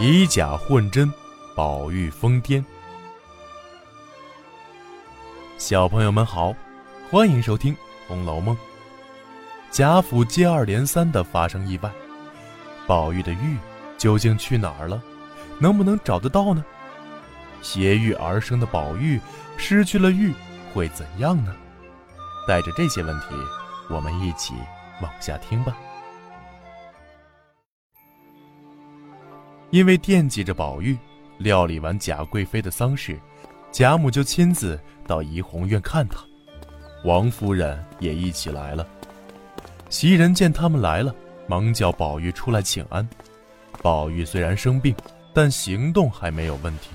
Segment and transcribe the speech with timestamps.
[0.00, 1.12] 以假混真，
[1.56, 2.64] 宝玉疯癫。
[5.56, 6.54] 小朋友们好，
[7.10, 7.74] 欢迎收听
[8.06, 8.54] 《红楼梦》。
[9.72, 11.90] 贾府接二连三的发生意外，
[12.86, 13.56] 宝玉的玉
[13.96, 15.02] 究竟去哪儿了？
[15.58, 16.64] 能不能找得到呢？
[17.60, 19.20] 携玉而生的宝玉
[19.56, 20.32] 失去了玉
[20.72, 21.52] 会怎样呢？
[22.46, 23.26] 带着这些问题，
[23.90, 24.54] 我们一起
[25.02, 25.76] 往下听吧。
[29.70, 30.96] 因为惦记着宝玉，
[31.38, 33.18] 料理完贾贵妃的丧事，
[33.70, 36.20] 贾母就亲自到怡红院看她，
[37.04, 38.86] 王夫人也一起来了。
[39.90, 41.14] 袭人见他们来了，
[41.46, 43.06] 忙叫宝玉出来请安。
[43.82, 44.94] 宝玉虽然生病，
[45.32, 46.90] 但行动还没有问题。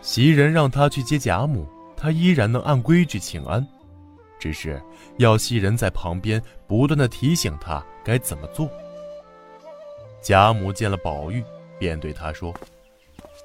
[0.00, 3.66] 袭人让他去接贾母，他依然能按规矩请安，
[4.38, 4.80] 只是
[5.16, 8.70] 要袭人在旁边不断的提醒他该怎么做。
[10.20, 11.42] 贾母见了宝玉，
[11.78, 12.52] 便对他说：“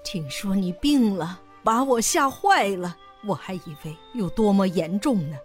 [0.04, 5.38] 听说你病了，把我吓坏了，我还以为有多么严重呢，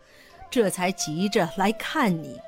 [0.51, 2.39] 这才急着来看你。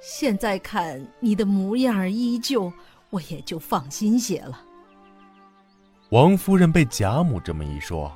[0.00, 2.72] 现在看你的模样依旧，
[3.10, 4.62] 我也就放心些了。”
[6.10, 8.10] 王夫人被贾母这么一说，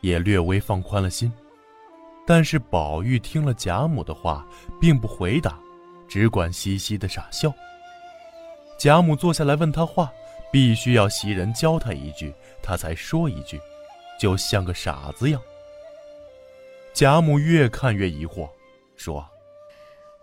[0.00, 1.30] 也略微放宽了心。
[2.26, 4.46] 但是宝玉听了贾母的话，
[4.80, 5.58] 并不回答，
[6.08, 7.52] 只管嘻嘻的傻笑。
[8.84, 10.12] 贾母坐下来问他话，
[10.52, 13.58] 必须要袭人教他一句，他才说一句，
[14.20, 15.40] 就像个傻子样。
[16.92, 18.46] 贾母越看越疑惑，
[18.94, 19.26] 说：“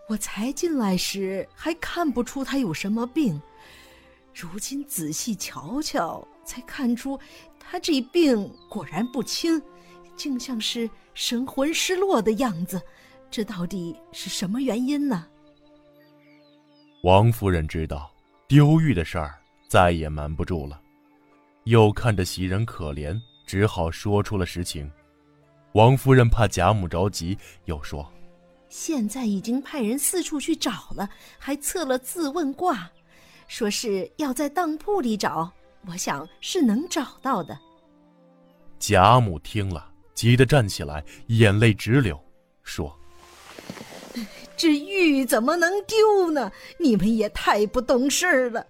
[0.06, 3.42] 我才进来时还看不出他有什么病，
[4.32, 7.18] 如今仔细瞧瞧。”才看出，
[7.58, 9.60] 他这病果然不轻，
[10.14, 12.80] 竟像是神魂失落的样子。
[13.28, 15.26] 这到底是什么原因呢？
[17.02, 18.11] 王夫人知道
[18.52, 19.34] 丢玉的事儿
[19.66, 20.78] 再也瞒不住了，
[21.64, 24.92] 又看着袭人可怜，只好说出了实情。
[25.72, 27.34] 王夫人怕贾母着急，
[27.64, 28.06] 又说
[28.68, 32.90] ：“现在已经派人四处去找了，还测了字问卦，
[33.48, 35.50] 说是要在当铺里找。”
[35.88, 37.58] 我想是能找到的。
[38.78, 42.22] 贾母听了，急得站起来，眼泪直流，
[42.62, 42.94] 说
[44.62, 46.52] ：“这玉怎么能丢呢？
[46.78, 48.64] 你们也太不懂事了！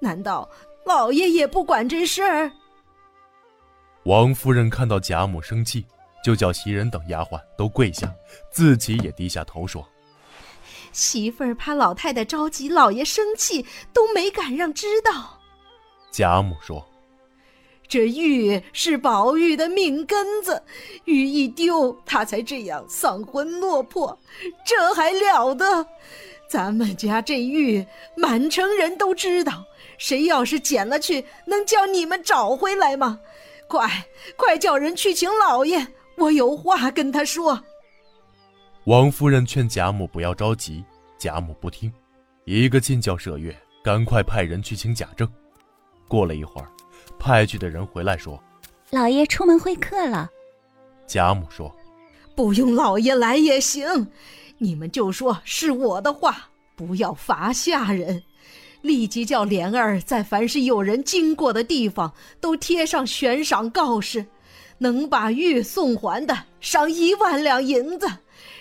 [0.00, 0.50] 难道
[0.84, 2.50] 老爷也不管这事儿？”
[4.02, 5.86] 王夫人看到贾母生气，
[6.24, 8.12] 就叫袭人等丫鬟都跪下，
[8.50, 9.88] 自己也低下头说
[10.90, 15.40] ：“媳妇儿怕老太太着急，老爷生气，都没敢让知道。”
[16.10, 16.84] 贾母说
[17.88, 20.62] ：“这玉是宝玉的命根子，
[21.04, 24.18] 玉一丢，他才这样丧魂落魄，
[24.64, 25.86] 这还了得？
[26.48, 27.84] 咱们家这玉，
[28.16, 29.64] 满城人都知道，
[29.98, 33.18] 谁要是捡了去，能叫你们找回来吗？
[33.68, 33.88] 快，
[34.36, 35.86] 快叫人去请老爷，
[36.16, 37.60] 我有话跟他说。”
[38.84, 40.84] 王夫人劝贾母不要着急，
[41.18, 41.92] 贾母不听，
[42.44, 45.28] 一个劲叫麝月赶快派人去请贾政。
[46.06, 46.70] 过了一会儿，
[47.18, 48.42] 派去的人回来说
[48.90, 50.30] ：“老爷出门会客了。”
[51.06, 51.74] 贾母说
[52.34, 54.08] ：“不用老爷来也行，
[54.58, 58.22] 你们就说是我的话，不要罚下人。
[58.82, 64.24] 立即叫莲儿在凡是有人经过的地方都贴上悬赏告示，
[64.78, 68.06] 能把玉送还的，赏一万两银子；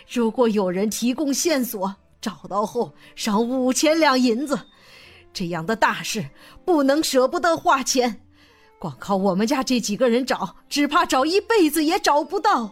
[0.10, 4.58] 如果有人提供线索，找到后赏五千两银子。”
[5.34, 6.26] 这样的大事
[6.64, 8.22] 不能舍不得花钱，
[8.80, 12.72] 光靠我们家这几个人找，只怕找一辈子也找不到。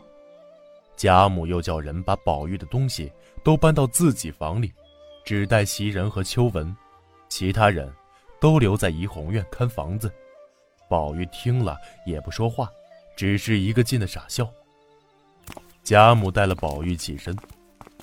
[0.96, 3.12] 贾母又叫人把宝玉的东西
[3.44, 4.72] 都搬到自己房里，
[5.26, 6.76] 只带袭人和秋纹，
[7.30, 7.92] 其他人
[8.40, 10.12] 都留在怡红院看房子。
[10.90, 12.70] 宝玉听了也不说话，
[13.16, 14.48] 只是一个劲的傻笑。
[15.84, 17.36] 贾母带了宝玉起身，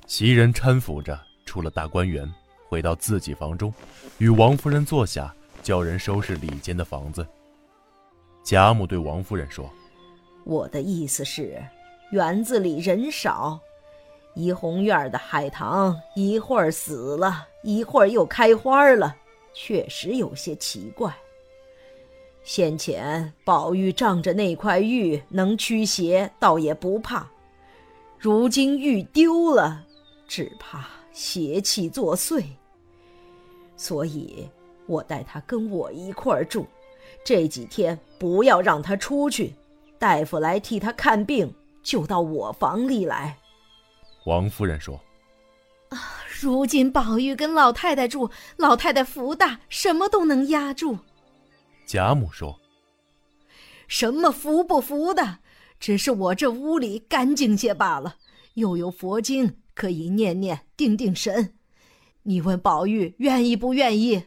[0.07, 2.31] 袭人搀扶着出了大观园。
[2.69, 3.73] 回到自己房中，
[4.19, 7.27] 与王夫人坐下，叫人收拾里间的房子。
[8.43, 9.71] 贾母对王夫人说
[10.45, 11.63] ：“我的意思是，
[12.11, 13.61] 园子里人少，
[14.35, 19.15] 怡红院的海棠一会儿死了，一会儿又开花了，
[19.53, 21.15] 确实有些奇怪。
[22.43, 27.29] 先前宝玉仗着那块玉能驱邪，倒也不怕；
[28.19, 29.85] 如今玉丢了，
[30.27, 32.43] 只怕邪气作祟。”
[33.77, 34.49] 所以，
[34.87, 36.67] 我带他跟我一块儿住，
[37.25, 39.55] 这几天不要让他出去。
[39.99, 43.37] 大夫来替他看病，就到我房里来。
[44.25, 44.99] 王夫人说
[45.91, 45.99] ：“啊，
[46.41, 50.99] 如今宝玉跟老太太住，老太太福大，什么都能压住。”
[51.87, 52.59] 贾母说
[53.89, 55.41] ：“什么福不福的，
[55.79, 58.17] 只是我这屋里干净些罢了，
[58.55, 61.55] 又有佛经可以念念定定神。
[62.23, 64.23] 你问宝玉愿意不愿意？”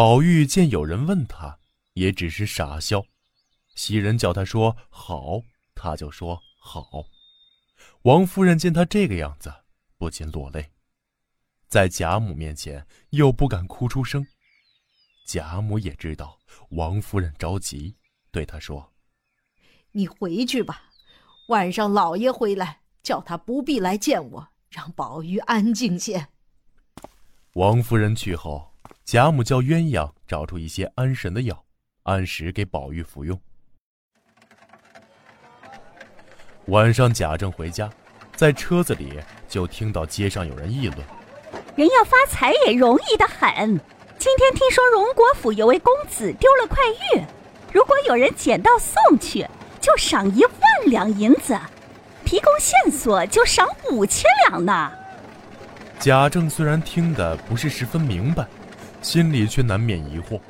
[0.00, 1.58] 宝玉见有人问他，
[1.92, 3.04] 也只是傻笑。
[3.74, 5.42] 袭人叫他说好，
[5.74, 7.04] 他就说好。
[8.04, 9.52] 王夫人见他这个样子，
[9.98, 10.70] 不禁落泪，
[11.68, 14.26] 在贾母面前又不敢哭出声。
[15.26, 16.38] 贾母也知道
[16.70, 17.94] 王夫人着急，
[18.30, 18.94] 对她说
[19.92, 20.84] ：“你回去吧，
[21.48, 26.28] 晚上老爷回来，叫他不必来见我，让宝玉安静些。”
[27.52, 28.69] 王夫人去后，
[29.04, 31.64] 贾母叫鸳鸯找出一些安神的药，
[32.04, 33.40] 按时给宝玉服用。
[36.66, 37.90] 晚上，贾政回家，
[38.36, 39.18] 在车子里
[39.48, 40.98] 就听到街上有人议论
[41.74, 43.80] ：“人要发财也容易的很。”
[44.20, 46.76] 今天听说荣国府有位公子丢了块
[47.16, 47.24] 玉，
[47.72, 49.46] 如果有人捡到送去，
[49.80, 50.52] 就赏一万
[50.84, 51.56] 两银子；
[52.24, 54.92] 提供线索就赏五千两呢。
[55.98, 58.46] 贾政虽然听得不是十分明白，
[59.02, 60.40] 心里却难免疑惑。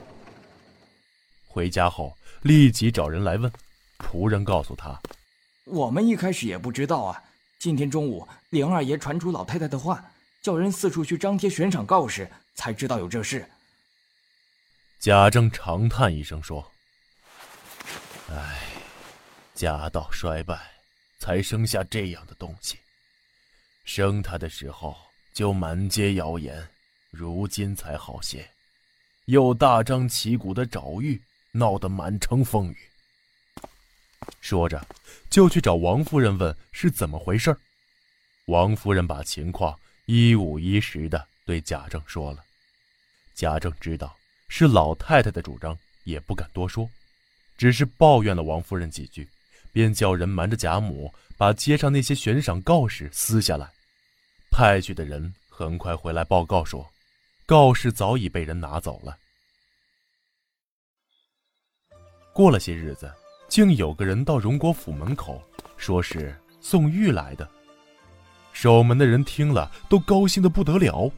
[1.47, 3.51] 回家后立即找人来问，
[3.99, 5.01] 仆人告诉他
[5.67, 7.23] ：“我们一开始也不知道啊。
[7.59, 10.05] 今天中午，林二爷传出老太太的话，
[10.43, 13.49] 叫人四处去张贴悬赏告示，才知道有这事。”
[14.99, 16.71] 贾政长叹一声说
[18.31, 18.61] ：“唉，
[19.55, 20.59] 家道衰败，
[21.19, 22.79] 才生下这样的东西。
[23.85, 24.97] 生他的时候
[25.33, 26.69] 就满街谣言，
[27.11, 28.49] 如今才好些，
[29.27, 31.21] 又大张旗鼓的找玉，
[31.53, 32.77] 闹得满城风雨。”
[34.41, 34.87] 说着，
[35.29, 37.57] 就去找王夫人问是怎么回事
[38.47, 42.45] 王夫人把情况一五一十的对贾政说了。
[43.35, 44.17] 贾政知道。
[44.53, 46.91] 是老太太的主张，也不敢多说，
[47.57, 49.29] 只是抱怨了王夫人几句，
[49.73, 53.71] 便叫人瞒着贾母，把街上那些悬赏告示撕下来。
[54.51, 56.85] 派去的人很快回来报告说，
[57.51, 59.19] 告示早已被人拿走了。
[62.33, 63.13] 过了些日子，
[63.49, 65.43] 竟有个人到荣国府门口，
[65.77, 67.51] 说是送玉来的。
[68.53, 71.11] 守门的人听了，都高兴的不得了，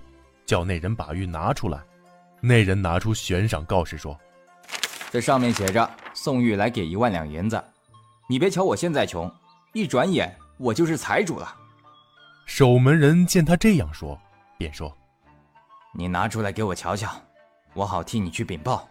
[0.46, 1.78] 叫那人把玉拿出来。
[2.40, 4.18] 那人拿出悬赏告示说
[5.12, 7.62] ：“这上面写着宋玉来给一万两银子，
[8.26, 9.30] 你别瞧我现在穷，
[9.74, 11.54] 一转眼我就是财主了。”
[12.48, 14.18] 守门人见他这样说，
[14.56, 14.96] 便说
[15.92, 17.10] ：“你拿出来给我瞧瞧，
[17.74, 18.88] 我好替你去禀报。”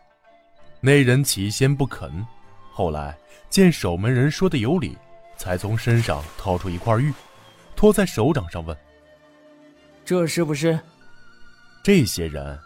[0.82, 2.26] 那人起先不肯，
[2.72, 3.18] 后来
[3.50, 4.98] 见守门人说的有理，
[5.38, 7.14] 才从身上掏出一块玉，
[7.76, 8.78] 托在手掌上问
[10.06, 10.80] ：“这是不是？”
[11.84, 12.60] 这些人。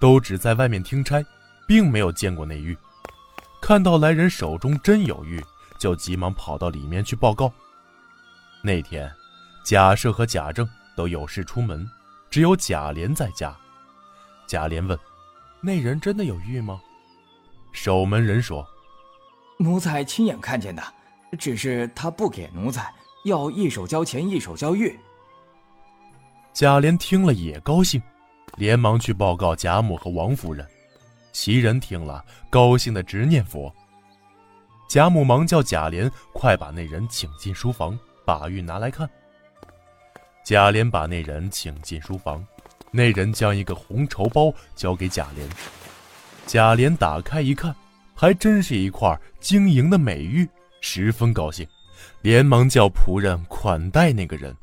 [0.00, 1.24] 都只在外面听差，
[1.64, 2.76] 并没有见过那玉。
[3.60, 5.40] 看到来人手中真有玉，
[5.78, 7.52] 就急忙跑到里面去报告。
[8.64, 9.08] 那天，
[9.64, 11.88] 贾赦和贾政都有事出门，
[12.28, 13.56] 只有贾琏在家。
[14.52, 14.98] 贾琏问
[15.64, 16.78] ：“那人真的有玉吗？”
[17.72, 18.68] 守门人说
[19.58, 20.82] ：“奴才亲眼看见的，
[21.38, 22.92] 只是他不给奴才，
[23.24, 24.94] 要一手交钱一手交玉。”
[26.52, 28.02] 贾琏听了也高兴。
[28.58, 30.68] 连忙去报告贾母和王夫人，
[31.32, 33.74] 袭人听了，高兴的直念佛。
[34.86, 39.08] 贾母忙叫贾琏快把那人请进书房，把玉拿来看。
[40.44, 42.46] 贾琏把那人请进书房，
[42.92, 45.48] 那人将一个红绸包交给贾琏。
[46.46, 47.74] 贾琏打开一看，
[48.14, 50.48] 还真是一块晶莹的美玉，
[50.80, 51.66] 十分高兴，
[52.20, 54.54] 连忙叫仆人款待那个人。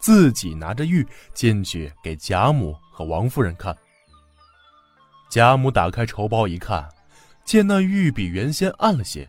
[0.00, 3.76] 自己拿着玉进去给贾母和王夫人看。
[5.28, 6.88] 贾母打开绸包一看，
[7.44, 9.28] 见那玉比原先暗了些。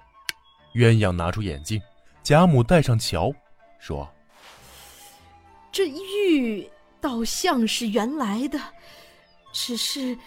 [0.76, 1.82] 鸳鸯拿出眼镜，
[2.22, 3.34] 贾母戴上瞧，
[3.80, 4.08] 说
[5.74, 6.70] ：“这玉
[7.02, 8.60] 倒像是原来的，
[9.54, 10.18] 只是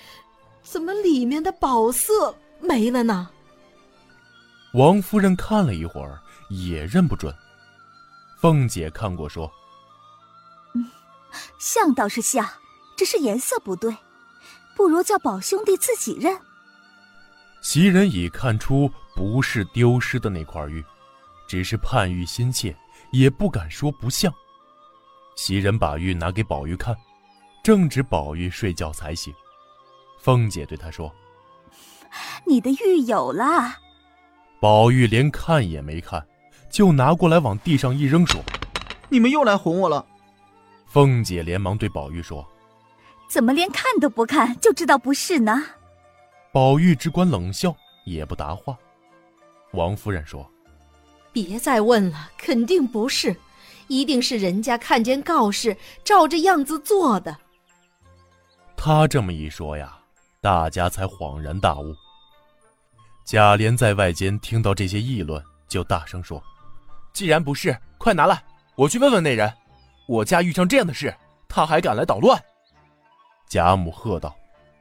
[0.63, 3.31] 怎么里面的宝色没了呢？”
[4.75, 7.35] 王夫人看了一会儿，也认不准。
[8.41, 9.51] 凤姐看过说。
[10.75, 10.91] 嗯
[11.61, 12.49] 像倒是像，
[12.97, 13.95] 只是颜色不对，
[14.75, 16.37] 不如叫宝兄弟自己认。
[17.61, 20.85] 袭人已看出不是丢失的那块玉，
[21.47, 22.77] 只是盼玉心切，
[23.13, 24.33] 也不敢说不像。
[25.37, 26.97] 袭人把玉拿给宝玉看，
[27.63, 29.33] 正值宝玉睡觉才醒。
[30.21, 31.13] 凤姐对他说
[32.47, 33.75] ：“你的玉有了。”
[34.61, 36.25] 宝玉连看也没看，
[36.71, 38.41] 就拿过来往地上一扔，说
[39.09, 40.07] ：“你们又来哄我了。”
[40.87, 42.47] 凤姐连忙对宝玉说
[43.29, 45.65] ：“怎么连看都不看就知道不是呢？”
[46.53, 47.75] 宝玉只管冷笑，
[48.05, 48.77] 也不答话。
[49.73, 50.49] 王夫人说
[51.33, 53.35] ：“别再问了，肯定不是，
[53.89, 57.37] 一定是人家看见告示，照着样子做的。”
[58.77, 59.97] 他这么一说呀，
[60.41, 61.95] 大家才恍然大悟。
[63.25, 66.43] 贾琏在外间听到这些议论，就大声说
[67.15, 68.43] ：“既然不是，快拿来，
[68.75, 69.53] 我去问问那人。
[70.09, 71.15] 我家遇上这样的事，
[71.49, 72.43] 他还敢来捣乱？”
[73.49, 74.35] 贾母喝道：“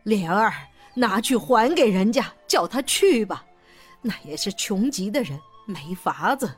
[0.03, 0.51] 莲儿，
[0.95, 3.45] 拿去还给人家，叫他去吧。
[4.01, 6.51] 那也是穷极的人，没法子。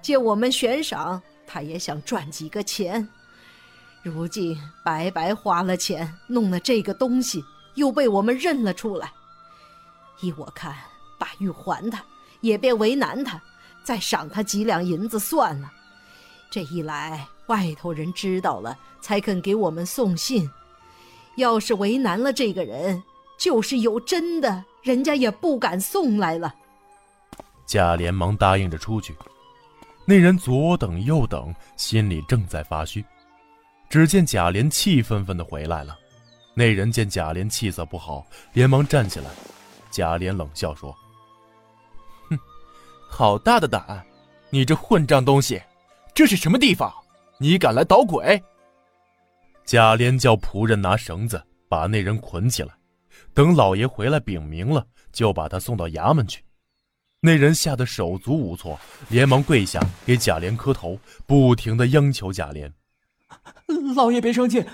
[0.00, 3.08] 借我们悬赏，他也想赚几个钱。
[4.02, 7.42] 如今白白花了钱，弄了这个东西，
[7.74, 9.10] 又被我们认了出来。
[10.20, 10.76] 依我看。”
[11.20, 12.00] 把玉还他，
[12.42, 13.42] 也别为难他，
[13.82, 15.68] 再赏他几两银子算了。
[16.48, 20.48] 这一来，外头人知道了，才肯给我们送信。
[21.34, 23.02] 要是为难了这个人，
[23.36, 26.54] 就是有真的，人家也不敢送来了。
[27.66, 29.16] 贾琏忙答应着出去。
[30.10, 33.04] 那人左等右等，心里正在发虚。
[33.90, 35.98] 只见贾琏气愤愤的回来了。
[36.54, 39.26] 那人见贾琏气色不好，连忙站起来。
[39.90, 40.96] 贾琏冷笑说。
[42.30, 42.38] 哼
[43.10, 44.02] 好大的胆！
[44.48, 45.60] 你这混账东西，
[46.14, 46.90] 这是什么地方？
[47.36, 48.42] 你敢来捣鬼？
[49.66, 52.72] 贾琏叫仆人拿绳子把那人捆起来，
[53.34, 56.42] 等老爷回来禀明了，就把他送到衙门去。
[57.20, 62.72] 那人吓得手足无措，连忙跪下给贾琏磕头，不停的央求贾琏
[63.96, 64.64] ：“老爷别生气，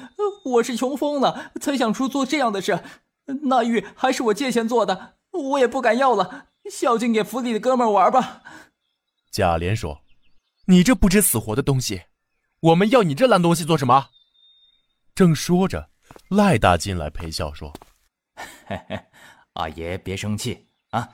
[0.44, 2.84] 我是穷疯了，才想出做这样的事。
[3.44, 8.42] 那玉还是我借钱做的，我也不敢要了。”孝敬给府里的哥们玩吧。
[9.30, 10.02] 贾琏说
[10.66, 12.02] ：“你这不知死活的东西，
[12.60, 14.08] 我们要你这烂东西做什么？”
[15.14, 15.90] 正说着，
[16.28, 17.72] 赖大进来陪笑说
[18.66, 18.98] ：“嘿嘿，
[19.54, 21.08] 阿爷别生气啊，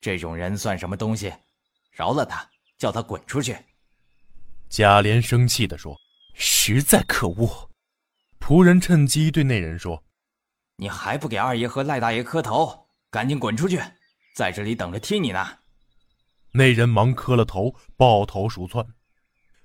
[0.00, 1.32] 这种人算什么东西？
[1.90, 2.48] 饶了他，
[2.78, 3.56] 叫他滚出去。”
[4.68, 5.96] 贾琏生气地说
[6.34, 7.70] ：“实在可恶！”
[8.40, 10.04] 仆人趁机对那人说
[10.76, 12.88] ：“你还不给二爷和赖大爷磕头？
[13.10, 13.80] 赶紧滚出去！”
[14.36, 15.58] 在这里等着踢你呢。
[16.52, 18.86] 那人忙磕了头，抱头鼠窜。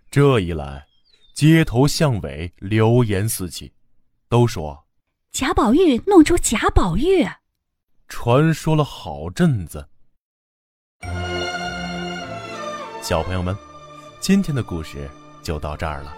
[0.09, 0.87] 这一来，
[1.33, 3.73] 街头巷尾流言四起，
[4.29, 4.87] 都说
[5.31, 7.27] 贾宝玉弄出贾宝玉，
[8.07, 9.89] 传说了好阵子。
[13.11, 13.53] 小朋友们，
[14.21, 15.09] 今天的故事
[15.43, 16.15] 就到这儿了。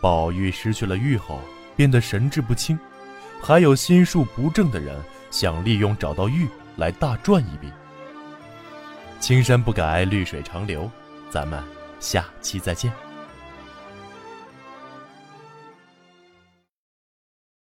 [0.00, 1.40] 宝玉失去了玉后，
[1.74, 2.78] 变得神志不清，
[3.42, 4.96] 还有心术不正的人
[5.32, 6.48] 想利用找到玉。
[6.76, 7.72] 来大赚一笔。
[9.18, 10.88] 青山不改，绿水长流，
[11.28, 11.60] 咱们
[11.98, 12.92] 下期再见。